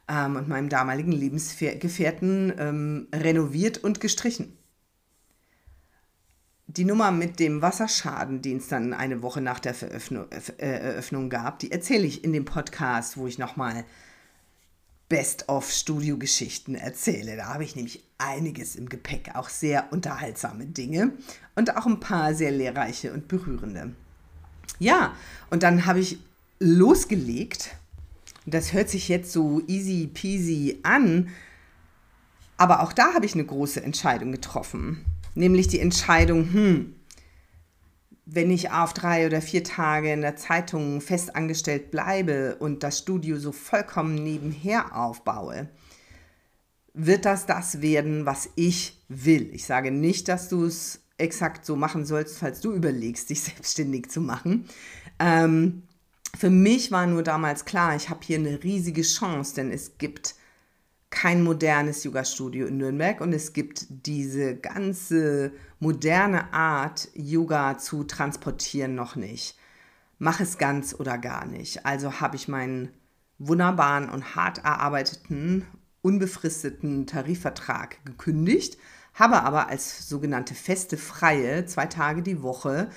[0.10, 4.58] ähm, und meinem damaligen Lebensgefährten ähm, renoviert und gestrichen.
[6.66, 10.26] Die Nummer mit dem Wasserschaden, den es dann eine Woche nach der Veröffnung,
[10.58, 13.86] äh, Eröffnung gab, die erzähle ich in dem Podcast, wo ich nochmal
[15.10, 17.38] Best-of-Studio-Geschichten erzähle.
[17.38, 21.14] Da habe ich nämlich einiges im Gepäck, auch sehr unterhaltsame Dinge
[21.56, 23.94] und auch ein paar sehr lehrreiche und berührende.
[24.80, 25.14] Ja,
[25.50, 26.20] und dann habe ich
[26.60, 27.76] losgelegt.
[28.46, 31.30] Das hört sich jetzt so easy peasy an,
[32.58, 35.06] aber auch da habe ich eine große Entscheidung getroffen.
[35.36, 36.96] Nämlich die Entscheidung, hm,
[38.30, 43.00] wenn ich auf drei oder vier Tage in der Zeitung fest angestellt bleibe und das
[43.00, 45.70] Studio so vollkommen nebenher aufbaue,
[46.94, 49.50] wird das das werden, was ich will.
[49.54, 54.10] Ich sage nicht, dass du es exakt so machen sollst, falls du überlegst, dich selbstständig
[54.10, 54.68] zu machen.
[55.20, 55.84] Ähm,
[56.38, 60.36] für mich war nur damals klar, ich habe hier eine riesige Chance, denn es gibt
[61.10, 68.96] kein modernes Yoga-Studio in Nürnberg und es gibt diese ganze moderne Art, Yoga zu transportieren,
[68.96, 69.58] noch nicht.
[70.20, 71.86] Mach es ganz oder gar nicht.
[71.86, 72.90] Also habe ich meinen
[73.38, 75.66] wunderbaren und hart erarbeiteten,
[76.02, 78.78] unbefristeten Tarifvertrag gekündigt,
[79.14, 82.90] habe aber als sogenannte feste Freie zwei Tage die Woche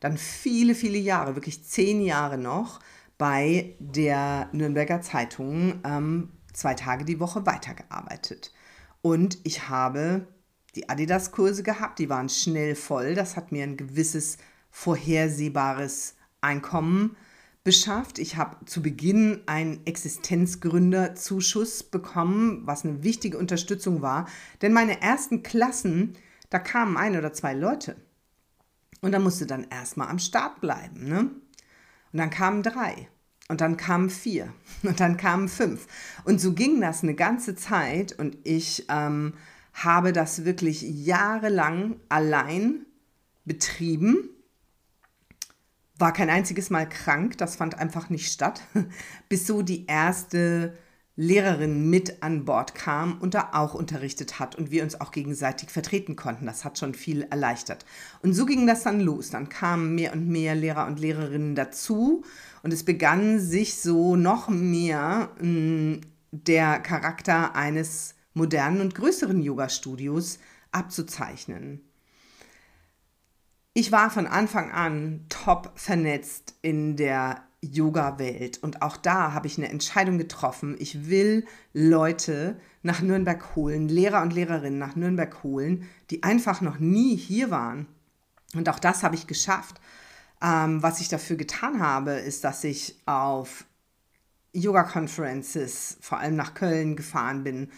[0.00, 2.80] dann viele, viele Jahre, wirklich zehn Jahre noch,
[3.16, 8.52] bei der Nürnberger Zeitung ähm, zwei Tage die Woche weitergearbeitet.
[9.00, 10.26] Und ich habe
[10.74, 13.14] die Adidas-Kurse gehabt, die waren schnell voll.
[13.14, 14.38] Das hat mir ein gewisses
[14.70, 17.16] vorhersehbares Einkommen
[17.64, 18.18] beschafft.
[18.18, 24.28] Ich habe zu Beginn einen Existenzgründerzuschuss bekommen, was eine wichtige Unterstützung war.
[24.60, 26.16] Denn meine ersten Klassen,
[26.50, 27.96] da kamen ein oder zwei Leute.
[29.00, 31.08] Und da musste dann erstmal am Start bleiben.
[31.08, 31.20] Ne?
[31.20, 33.08] Und dann kamen drei.
[33.48, 35.86] Und dann kamen vier und dann kamen fünf.
[36.24, 39.34] Und so ging das eine ganze Zeit und ich ähm,
[39.72, 42.86] habe das wirklich jahrelang allein
[43.44, 44.30] betrieben.
[45.96, 48.62] War kein einziges Mal krank, das fand einfach nicht statt,
[49.28, 50.76] bis so die erste
[51.20, 55.70] Lehrerin mit an Bord kam und da auch unterrichtet hat und wir uns auch gegenseitig
[55.70, 56.46] vertreten konnten.
[56.46, 57.84] Das hat schon viel erleichtert.
[58.22, 59.30] Und so ging das dann los.
[59.30, 62.22] Dann kamen mehr und mehr Lehrer und Lehrerinnen dazu
[62.62, 69.40] und es begann sich so noch mehr mh, hm, der Charakter eines modernen und größeren
[69.40, 70.38] Yoga-Studios
[70.72, 71.80] abzuzeichnen.
[73.74, 78.58] Ich war von Anfang an top vernetzt in der Yoga-Welt.
[78.58, 80.76] Und auch da habe ich eine Entscheidung getroffen.
[80.78, 86.78] Ich will Leute nach Nürnberg holen, Lehrer und Lehrerinnen nach Nürnberg holen, die einfach noch
[86.78, 87.86] nie hier waren.
[88.54, 89.80] Und auch das habe ich geschafft.
[90.42, 93.64] Ähm, was ich dafür getan habe, ist, dass ich auf
[94.52, 97.70] Yoga-Conferences, vor allem nach Köln gefahren bin,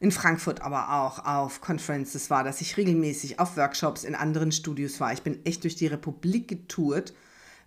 [0.00, 5.00] in Frankfurt aber auch auf Conferences war, dass ich regelmäßig auf Workshops in anderen Studios
[5.00, 5.12] war.
[5.12, 7.14] Ich bin echt durch die Republik getourt,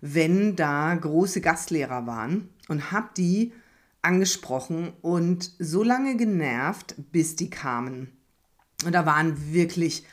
[0.00, 3.52] wenn da große Gastlehrer waren und habe die
[4.02, 8.16] angesprochen und so lange genervt, bis die kamen.
[8.84, 10.06] Und da waren wirklich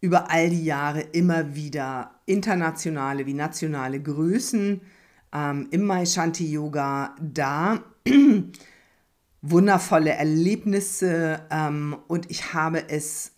[0.00, 4.80] über all die Jahre immer wieder internationale wie nationale Größen
[5.32, 7.82] ähm, im Maishanti Yoga da.
[9.40, 13.32] Wundervolle Erlebnisse ähm, und ich habe es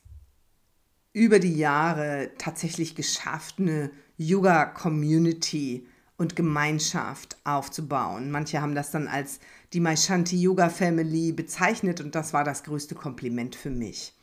[1.12, 8.30] über die Jahre tatsächlich geschafft, eine Yoga-Community und Gemeinschaft aufzubauen.
[8.30, 9.40] Manche haben das dann als
[9.72, 14.14] die Maishanti Yoga Family bezeichnet und das war das größte Kompliment für mich.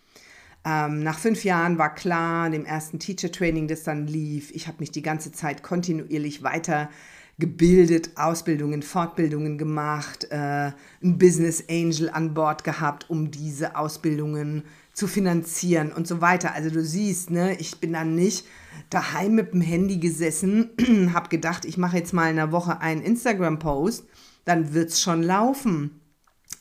[0.66, 4.78] Ähm, nach fünf Jahren war klar, dem ersten Teacher Training, das dann lief, ich habe
[4.80, 10.72] mich die ganze Zeit kontinuierlich weitergebildet, Ausbildungen, Fortbildungen gemacht, äh,
[11.04, 16.54] ein Business Angel an Bord gehabt, um diese Ausbildungen zu finanzieren und so weiter.
[16.54, 18.46] Also du siehst, ne, ich bin dann nicht
[18.90, 20.72] daheim mit dem Handy gesessen,
[21.14, 24.06] habe gedacht, ich mache jetzt mal in einer Woche einen Instagram-Post,
[24.44, 26.02] dann wird es schon laufen.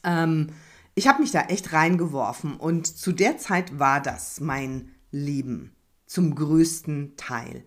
[0.05, 0.49] Ähm,
[0.97, 6.35] ich habe mich da echt reingeworfen und zu der Zeit war das mein Leben zum
[6.35, 7.63] größten Teil.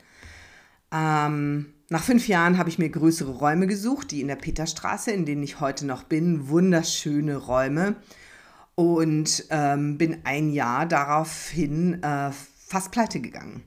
[0.91, 5.25] Ähm, nach fünf Jahren habe ich mir größere Räume gesucht, die in der Peterstraße, in
[5.25, 7.97] denen ich heute noch bin, wunderschöne Räume
[8.73, 12.31] und ähm, bin ein Jahr daraufhin äh,
[12.65, 13.61] fast pleite gegangen.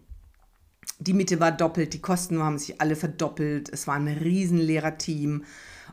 [0.99, 5.45] Die Miete war doppelt, die Kosten haben sich alle verdoppelt, es war ein riesen Lehrerteam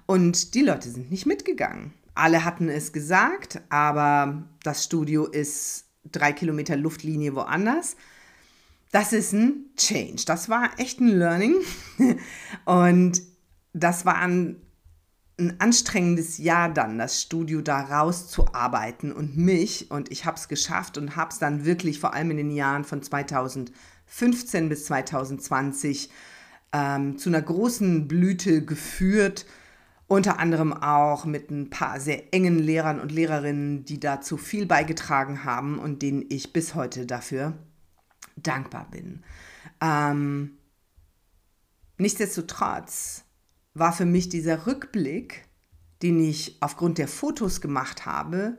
[0.08, 1.94] und die Leute sind nicht mitgegangen.
[2.20, 7.96] Alle hatten es gesagt, aber das Studio ist drei Kilometer Luftlinie woanders.
[8.92, 10.24] Das ist ein Change.
[10.26, 11.56] Das war echt ein Learning.
[12.66, 13.22] Und
[13.72, 14.58] das war ein,
[15.40, 19.90] ein anstrengendes Jahr dann, das Studio da rauszuarbeiten und mich.
[19.90, 22.84] Und ich habe es geschafft und habe es dann wirklich vor allem in den Jahren
[22.84, 26.10] von 2015 bis 2020
[26.74, 29.46] ähm, zu einer großen Blüte geführt
[30.10, 35.46] unter anderem auch mit ein paar sehr engen Lehrern und Lehrerinnen, die dazu viel beigetragen
[35.46, 37.54] haben und denen ich bis heute dafür
[38.36, 39.24] dankbar bin.
[39.80, 40.58] Ähm,
[42.00, 43.24] nichtsdestotrotz
[43.76, 45.48] war für mich dieser Rückblick,
[46.02, 48.58] den ich aufgrund der Fotos gemacht habe,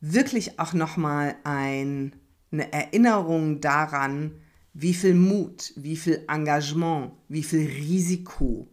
[0.00, 2.14] wirklich auch nochmal ein,
[2.52, 4.40] eine Erinnerung daran,
[4.72, 8.68] wie viel Mut, wie viel Engagement, wie viel Risiko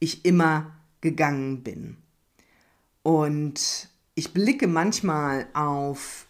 [0.00, 1.98] ich immer gegangen bin.
[3.02, 6.26] Und ich blicke manchmal auf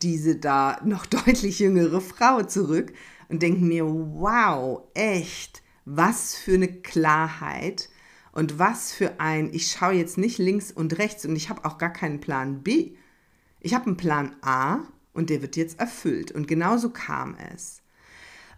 [0.00, 2.94] diese da noch deutlich jüngere Frau zurück
[3.28, 7.90] und denke mir, wow, echt, was für eine Klarheit
[8.30, 11.76] und was für ein, ich schaue jetzt nicht links und rechts und ich habe auch
[11.76, 12.92] gar keinen Plan B.
[13.60, 14.80] Ich habe einen Plan A
[15.12, 16.30] und der wird jetzt erfüllt.
[16.30, 17.81] Und genauso kam es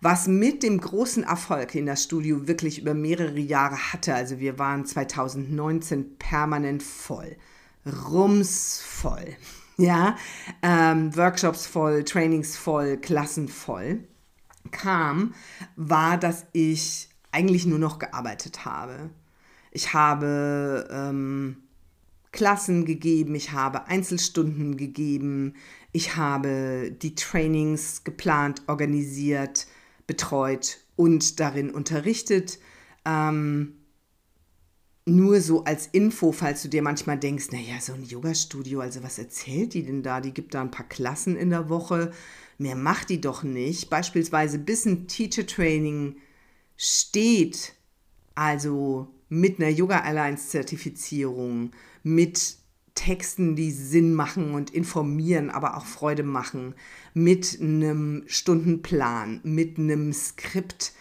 [0.04, 4.14] was mit dem großen Erfolg den das Studio wirklich über mehrere Jahre hatte.
[4.14, 7.36] Also wir waren 2019 permanent voll,
[7.86, 9.34] rumsvoll,
[9.78, 10.16] ja,
[10.62, 14.04] ähm, Workshops voll, Trainings voll, Klassen voll,
[14.72, 15.32] kam,
[15.74, 19.08] war, dass ich eigentlich nur noch gearbeitet habe.
[19.70, 21.56] Ich habe ähm,
[22.30, 25.54] Klassen gegeben, ich habe Einzelstunden gegeben,
[25.92, 29.66] ich habe die Trainings geplant, organisiert,
[30.06, 32.58] betreut und darin unterrichtet.
[33.04, 33.74] Ähm,
[35.06, 39.18] nur so als Info, falls du dir manchmal denkst, naja, so ein Yoga-Studio, also was
[39.18, 40.20] erzählt die denn da?
[40.20, 42.12] Die gibt da ein paar Klassen in der Woche,
[42.56, 43.90] mehr macht die doch nicht.
[43.90, 46.16] Beispielsweise bis ein Teacher-Training
[46.76, 47.74] steht,
[48.34, 52.56] also mit einer Yoga Alliance-Zertifizierung, mit
[52.94, 56.74] Texten, die Sinn machen und informieren, aber auch Freude machen,
[57.14, 60.92] mit einem Stundenplan, mit einem Skript,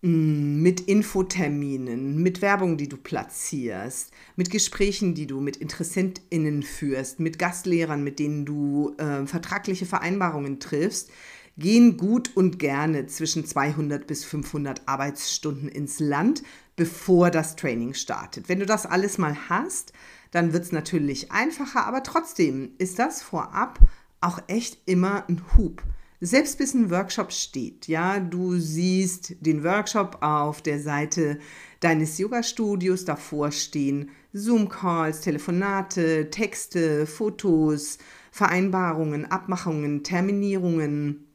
[0.00, 7.20] mm, mit Infoterminen, mit Werbung, die du platzierst, mit Gesprächen, die du mit InteressentInnen führst,
[7.20, 11.10] mit Gastlehrern, mit denen du äh, vertragliche Vereinbarungen triffst,
[11.58, 16.42] gehen gut und gerne zwischen 200 bis 500 Arbeitsstunden ins Land,
[16.74, 18.48] bevor das Training startet.
[18.48, 19.92] Wenn du das alles mal hast,
[20.30, 23.78] dann wird es natürlich einfacher, aber trotzdem ist das vorab
[24.20, 25.82] auch echt immer ein Hub.
[26.22, 31.38] Selbst bis ein Workshop steht, ja, du siehst den Workshop auf der Seite
[31.80, 37.96] deines Yoga-Studios, davor stehen Zoom-Calls, Telefonate, Texte, Fotos,
[38.32, 41.26] Vereinbarungen, Abmachungen, Terminierungen.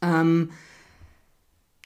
[0.00, 0.50] Ähm,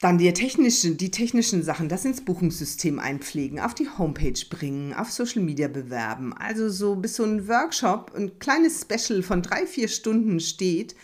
[0.01, 5.11] dann die technischen, die technischen Sachen, das ins Buchungssystem einpflegen, auf die Homepage bringen, auf
[5.11, 6.33] Social Media bewerben.
[6.33, 10.95] Also so bis so ein Workshop, ein kleines Special von drei, vier Stunden steht,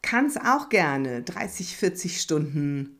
[0.00, 2.96] kann es auch gerne 30, 40 Stunden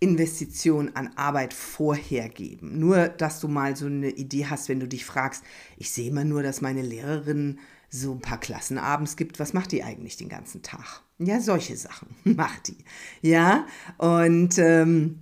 [0.00, 2.80] Investition an Arbeit vorher geben.
[2.80, 5.44] Nur, dass du mal so eine Idee hast, wenn du dich fragst,
[5.76, 9.38] ich sehe immer nur, dass meine Lehrerin so ein paar Klassen abends gibt.
[9.38, 11.02] Was macht die eigentlich den ganzen Tag?
[11.26, 12.78] Ja, solche Sachen macht die.
[13.20, 13.66] Ja,
[13.98, 15.20] und ähm,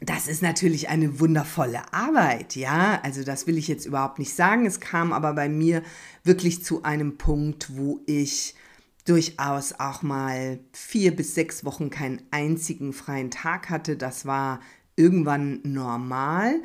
[0.00, 3.00] das ist natürlich eine wundervolle Arbeit, ja.
[3.02, 4.66] Also das will ich jetzt überhaupt nicht sagen.
[4.66, 5.82] Es kam aber bei mir
[6.24, 8.54] wirklich zu einem Punkt, wo ich
[9.04, 13.96] durchaus auch mal vier bis sechs Wochen keinen einzigen freien Tag hatte.
[13.96, 14.60] Das war
[14.96, 16.60] irgendwann normal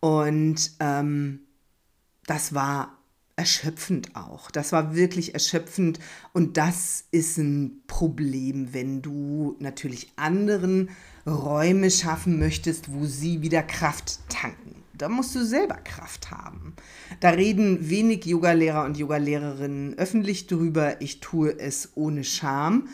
[0.00, 1.40] und ähm,
[2.26, 2.97] das war
[3.38, 4.50] erschöpfend auch.
[4.50, 6.00] Das war wirklich erschöpfend
[6.32, 10.90] und das ist ein Problem, wenn du natürlich anderen
[11.26, 14.82] Räume schaffen möchtest, wo sie wieder Kraft tanken.
[14.92, 16.74] Da musst du selber Kraft haben.
[17.20, 21.00] Da reden wenig Yogalehrer und Yogalehrerinnen öffentlich drüber.
[21.00, 22.88] Ich tue es ohne Scham,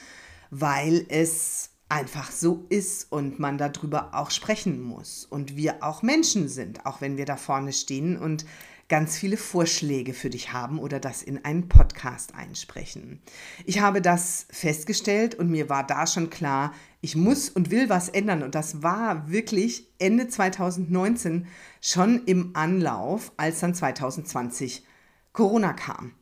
[0.50, 5.24] weil es einfach so ist und man darüber auch sprechen muss.
[5.24, 8.44] Und wir auch Menschen sind, auch wenn wir da vorne stehen und
[8.88, 13.20] ganz viele Vorschläge für dich haben oder das in einen Podcast einsprechen.
[13.64, 18.08] Ich habe das festgestellt und mir war da schon klar, ich muss und will was
[18.08, 18.42] ändern.
[18.42, 21.46] Und das war wirklich Ende 2019
[21.80, 24.84] schon im Anlauf, als dann 2020
[25.32, 26.12] Corona kam.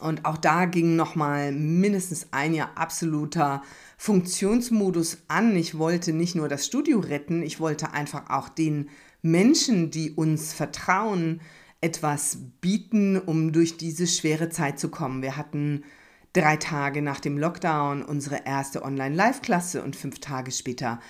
[0.00, 3.62] Und auch da ging nochmal mindestens ein Jahr absoluter
[3.96, 5.54] Funktionsmodus an.
[5.54, 8.88] Ich wollte nicht nur das Studio retten, ich wollte einfach auch den
[9.22, 11.40] Menschen, die uns vertrauen,
[11.82, 15.20] etwas bieten, um durch diese schwere Zeit zu kommen.
[15.20, 15.84] Wir hatten
[16.32, 21.00] drei Tage nach dem Lockdown unsere erste Online-Live-Klasse und fünf Tage später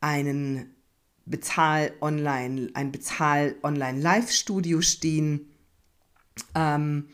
[0.00, 0.74] einen
[1.26, 5.50] Bezahl-Online, ein Bezahl-Online-Live-Studio stehen.
[6.54, 7.08] Ähm,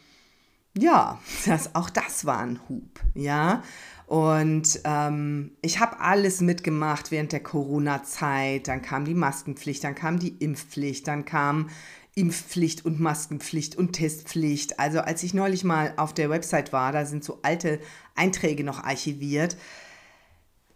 [0.76, 3.62] ja, das, auch das war ein Hub, ja.
[4.06, 8.68] Und ähm, ich habe alles mitgemacht während der Corona-Zeit.
[8.68, 11.70] Dann kam die Maskenpflicht, dann kam die Impfpflicht, dann kam
[12.16, 14.80] Impfpflicht und Maskenpflicht und Testpflicht.
[14.80, 17.78] Also als ich neulich mal auf der Website war, da sind so alte
[18.14, 19.56] Einträge noch archiviert.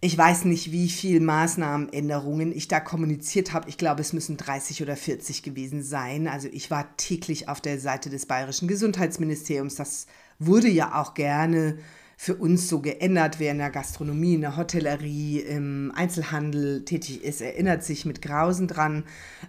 [0.02, 3.70] Ich weiß nicht, wie viele Maßnahmenänderungen ich da kommuniziert habe.
[3.70, 6.28] Ich glaube, es müssen 30 oder 40 gewesen sein.
[6.28, 9.76] Also ich war täglich auf der Seite des Bayerischen Gesundheitsministeriums.
[9.76, 10.06] Das
[10.38, 11.78] wurde ja auch gerne
[12.18, 13.40] für uns so geändert.
[13.40, 18.68] Wer in der Gastronomie, in der Hotellerie, im Einzelhandel tätig ist, erinnert sich mit Grausen
[18.68, 19.04] dran.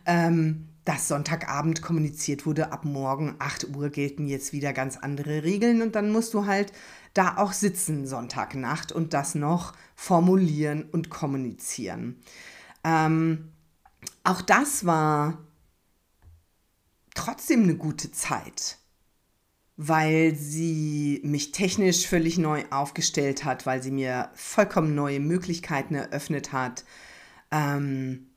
[0.05, 5.81] Ähm, dass Sonntagabend kommuniziert wurde, ab morgen 8 Uhr gelten jetzt wieder ganz andere Regeln
[5.81, 6.73] und dann musst du halt
[7.13, 12.21] da auch sitzen Sonntagnacht und das noch formulieren und kommunizieren.
[12.83, 13.51] Ähm,
[14.23, 15.37] auch das war
[17.13, 18.77] trotzdem eine gute Zeit,
[19.77, 26.53] weil sie mich technisch völlig neu aufgestellt hat, weil sie mir vollkommen neue Möglichkeiten eröffnet
[26.53, 26.85] hat.
[27.51, 28.30] Ähm,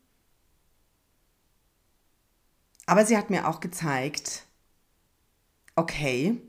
[2.87, 4.45] aber sie hat mir auch gezeigt,
[5.77, 6.41] okay,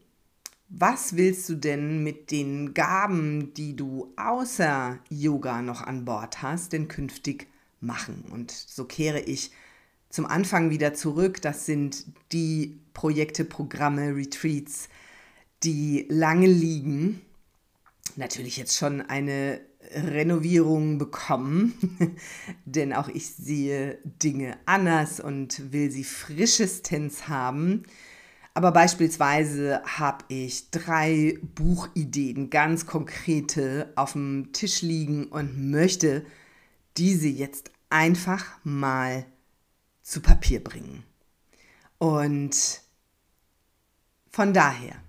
[0.67, 6.73] was willst du denn mit den Gaben, die du außer Yoga noch an Bord hast,
[6.73, 7.47] denn künftig
[7.79, 8.25] machen?
[8.31, 9.51] Und so kehre ich
[10.09, 11.41] zum Anfang wieder zurück.
[11.41, 14.89] Das sind die Projekte, Programme, Retreats,
[15.63, 17.21] die lange liegen.
[18.15, 19.61] Natürlich jetzt schon eine
[19.95, 21.73] Renovierung bekommen,
[22.65, 27.83] denn auch ich sehe Dinge anders und will sie frischestens haben.
[28.53, 36.25] Aber beispielsweise habe ich drei Buchideen, ganz konkrete, auf dem Tisch liegen und möchte
[36.97, 39.25] diese jetzt einfach mal
[40.01, 41.03] zu Papier bringen.
[41.97, 42.81] Und
[44.29, 45.04] von daher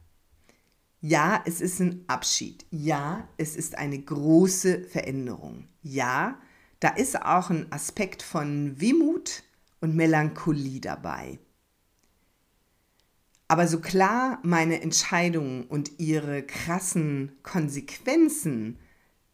[1.09, 2.67] ja, es ist ein Abschied.
[2.71, 5.69] Ja, es ist eine große Veränderung.
[5.83, 6.37] Ja,
[6.81, 9.45] da ist auch ein Aspekt von Wehmut
[9.81, 11.39] und Melancholie dabei.
[13.47, 18.81] Aber so klar meine Entscheidungen und ihre krassen Konsequenzen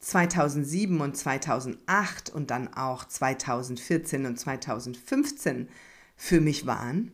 [0.01, 5.71] 2007 und 2008 und dann auch 2014 und 2015
[6.17, 7.13] für mich waren,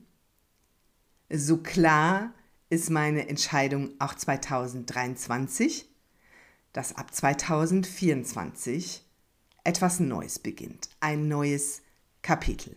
[1.31, 2.33] so klar
[2.71, 5.89] ist meine Entscheidung auch 2023,
[6.73, 9.03] dass ab 2024
[9.65, 11.83] etwas Neues beginnt, ein neues
[12.23, 12.77] Kapitel.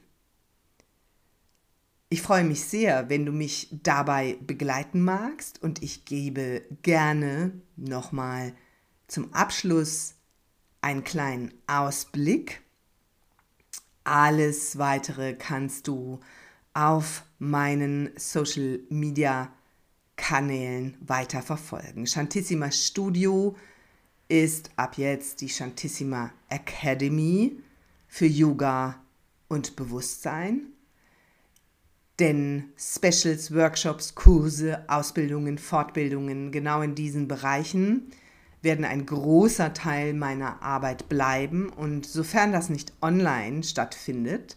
[2.10, 8.54] Ich freue mich sehr, wenn du mich dabei begleiten magst und ich gebe gerne nochmal
[9.08, 10.16] zum Abschluss
[10.82, 12.62] einen kleinen Ausblick.
[14.04, 16.20] alles weitere kannst du
[16.74, 19.54] auf meinen Social Media
[20.22, 22.06] Kanälen weiter verfolgen.
[22.06, 23.56] Shantissima Studio
[24.30, 27.58] ist ab jetzt die Shantissima Academy
[28.08, 29.02] für Yoga
[29.48, 30.68] und Bewusstsein.
[32.20, 38.12] Denn Specials, Workshops, Kurse, Ausbildungen, Fortbildungen genau in diesen Bereichen
[38.62, 41.70] werden ein großer Teil meiner Arbeit bleiben.
[41.70, 44.56] Und sofern das nicht online stattfindet,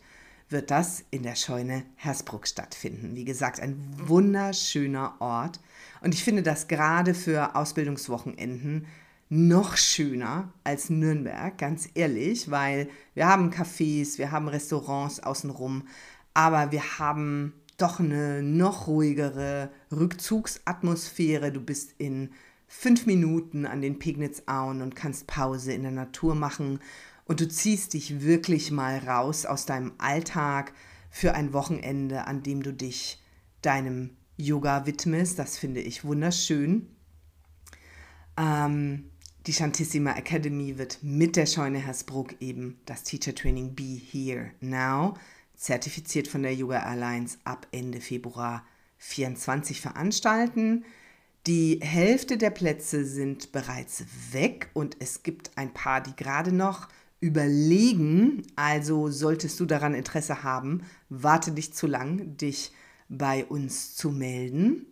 [0.55, 3.15] wird das in der Scheune Hersbruck stattfinden.
[3.17, 5.61] Wie gesagt, ein wunderschöner Ort.
[6.01, 8.87] Und ich finde das gerade für Ausbildungswochenenden
[9.29, 15.89] noch schöner als Nürnberg, ganz ehrlich, weil wir haben Cafés, wir haben Restaurants außenrum,
[16.35, 21.51] aber wir haben doch eine noch ruhigere Rückzugsatmosphäre.
[21.51, 22.31] Du bist in
[22.69, 26.79] fünf Minuten an den Pegnitzauen und kannst Pause in der Natur machen
[27.27, 30.73] und du ziehst dich wirklich mal raus aus deinem Alltag
[31.11, 33.23] für ein Wochenende, an dem du dich
[33.63, 35.39] deinem Yoga widmest.
[35.39, 36.89] Das finde ich wunderschön.
[38.37, 39.11] Ähm,
[39.47, 45.15] die Shantissima Academy wird mit der Scheune Hersbruck eben das Teacher Training Be Here Now,
[45.55, 48.65] zertifiziert von der Yoga Alliance, ab Ende Februar
[48.99, 50.85] 24 veranstalten.
[51.47, 56.89] Die Hälfte der Plätze sind bereits weg und es gibt ein paar, die gerade noch
[57.25, 58.43] überlegen.
[58.55, 62.71] Also solltest du daran Interesse haben, warte nicht zu lang, dich
[63.09, 64.87] bei uns zu melden.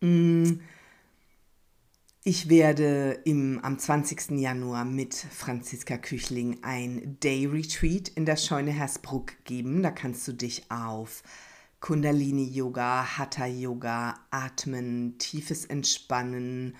[0.00, 0.60] Mm.
[2.24, 4.38] Ich werde im, am 20.
[4.38, 9.82] Januar mit Franziska Küchling ein Day Retreat in der Scheune Hersbruck geben.
[9.82, 11.24] Da kannst du dich auf
[11.80, 16.76] Kundalini Yoga, Hatha Yoga, Atmen, tiefes Entspannen,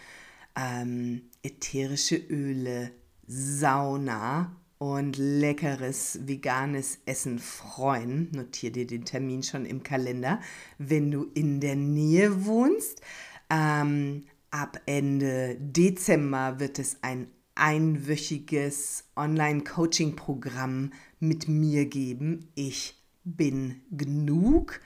[0.55, 2.93] ähm, ätherische Öle,
[3.27, 8.29] Sauna und leckeres veganes Essen freuen.
[8.33, 10.41] Notier dir den Termin schon im Kalender,
[10.79, 13.01] wenn du in der Nähe wohnst.
[13.49, 22.49] Ähm, ab Ende Dezember wird es ein einwöchiges Online-Coaching-Programm mit mir geben.
[22.55, 24.81] Ich bin genug.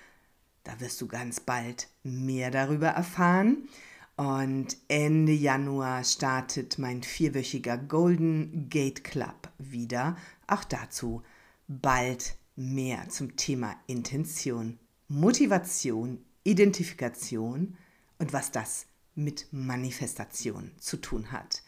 [0.65, 3.69] Da wirst du ganz bald mehr darüber erfahren.
[4.17, 10.17] Und Ende Januar startet mein vierwöchiger Golden Gate Club wieder.
[10.47, 11.23] Auch dazu
[11.69, 17.77] bald mehr zum Thema Intention, Motivation, Identifikation
[18.19, 21.63] und was das mit Manifestation zu tun hat.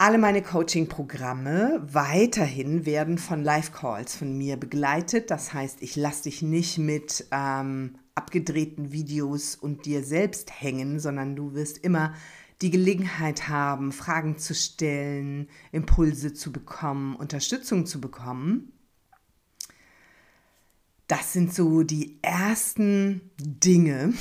[0.00, 5.28] Alle meine Coaching-Programme weiterhin werden von Live-Calls von mir begleitet.
[5.32, 11.36] Das heißt, ich lasse dich nicht mit ähm, abgedrehten Videos und dir selbst hängen, sondern
[11.36, 12.14] du wirst immer
[12.60, 18.72] die Gelegenheit haben, Fragen zu stellen, Impulse zu bekommen, Unterstützung zu bekommen.
[21.06, 24.12] Das sind so die ersten Dinge,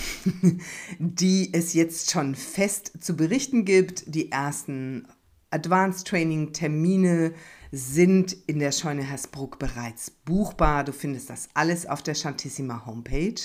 [1.00, 5.08] die es jetzt schon fest zu berichten gibt, die ersten
[5.50, 7.34] Advanced Training Termine
[7.72, 10.84] sind in der Scheune Hersbruck bereits buchbar.
[10.84, 13.42] Du findest das alles auf der Chantissima Homepage.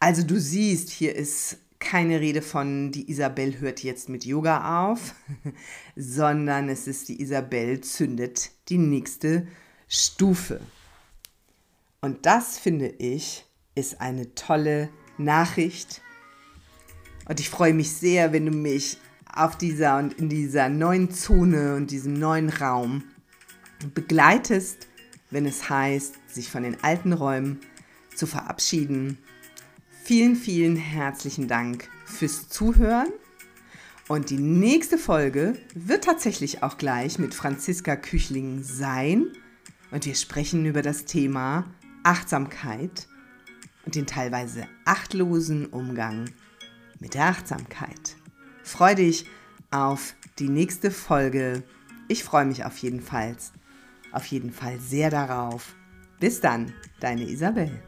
[0.00, 5.14] Also du siehst, hier ist keine Rede von, die Isabel hört jetzt mit Yoga auf,
[5.96, 9.46] sondern es ist die Isabel zündet die nächste
[9.88, 10.60] Stufe.
[12.00, 13.44] Und das finde ich
[13.74, 16.02] ist eine tolle Nachricht.
[17.28, 18.98] Und ich freue mich sehr, wenn du mich
[19.32, 23.04] auf dieser und in dieser neuen Zone und diesem neuen Raum
[23.94, 24.88] begleitest,
[25.30, 27.60] wenn es heißt, sich von den alten Räumen
[28.14, 29.18] zu verabschieden.
[30.08, 33.08] Vielen, vielen herzlichen Dank fürs Zuhören.
[34.08, 39.26] Und die nächste Folge wird tatsächlich auch gleich mit Franziska Küchling sein.
[39.90, 41.66] Und wir sprechen über das Thema
[42.04, 43.06] Achtsamkeit
[43.84, 46.30] und den teilweise achtlosen Umgang
[47.00, 48.16] mit der Achtsamkeit.
[48.62, 49.26] Freu dich
[49.70, 51.64] auf die nächste Folge.
[52.08, 53.36] Ich freue mich auf jeden Fall,
[54.12, 55.74] auf jeden Fall sehr darauf.
[56.18, 57.82] Bis dann, deine Isabel.